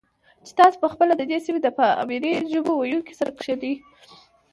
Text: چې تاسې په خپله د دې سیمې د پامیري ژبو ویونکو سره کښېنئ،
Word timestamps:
چې 0.45 0.51
تاسې 0.59 0.77
په 0.83 0.87
خپله 0.93 1.13
د 1.17 1.21
دې 1.31 1.37
سیمې 1.45 1.59
د 1.63 1.67
پامیري 1.77 2.31
ژبو 2.51 2.73
ویونکو 2.77 3.17
سره 3.19 3.31
کښېنئ، 3.37 3.73